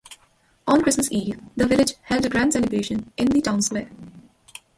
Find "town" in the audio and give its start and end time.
3.39-3.61